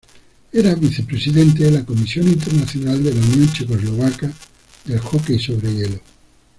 Era 0.51 0.73
vicepresidente 0.73 1.63
de 1.63 1.69
la 1.69 1.85
"Comisión 1.85 2.27
Internacional 2.27 3.03
de 3.03 3.13
la 3.13 3.21
Unión 3.23 3.53
Checoslovaca 3.53 4.33
del 4.85 4.99
Hockey 4.99 5.37
sobre 5.37 5.71
Hielo". 5.75 5.99